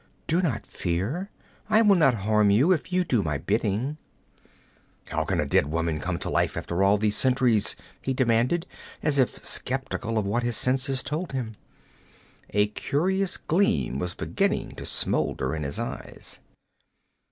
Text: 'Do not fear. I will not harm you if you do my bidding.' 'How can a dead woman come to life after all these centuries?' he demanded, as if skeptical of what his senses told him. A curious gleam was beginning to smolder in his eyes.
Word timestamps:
'Do 0.25 0.41
not 0.41 0.65
fear. 0.65 1.29
I 1.69 1.83
will 1.83 1.93
not 1.93 2.15
harm 2.25 2.49
you 2.49 2.71
if 2.71 2.91
you 2.91 3.03
do 3.03 3.21
my 3.21 3.37
bidding.' 3.37 3.99
'How 5.09 5.25
can 5.25 5.39
a 5.39 5.45
dead 5.45 5.67
woman 5.67 5.99
come 5.99 6.17
to 6.17 6.29
life 6.31 6.57
after 6.57 6.81
all 6.83 6.97
these 6.97 7.15
centuries?' 7.15 7.75
he 8.01 8.11
demanded, 8.11 8.65
as 9.03 9.19
if 9.19 9.45
skeptical 9.45 10.17
of 10.17 10.25
what 10.25 10.41
his 10.41 10.57
senses 10.57 11.03
told 11.03 11.33
him. 11.33 11.55
A 12.49 12.69
curious 12.69 13.37
gleam 13.37 13.99
was 13.99 14.15
beginning 14.15 14.71
to 14.71 14.87
smolder 14.87 15.53
in 15.55 15.61
his 15.61 15.77
eyes. 15.77 16.39